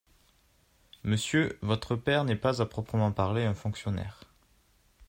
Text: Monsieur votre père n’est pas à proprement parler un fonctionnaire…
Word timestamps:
Monsieur 1.03 1.59
votre 1.61 1.95
père 1.95 2.23
n’est 2.23 2.35
pas 2.35 2.59
à 2.59 2.65
proprement 2.65 3.11
parler 3.11 3.43
un 3.45 3.53
fonctionnaire… 3.53 4.19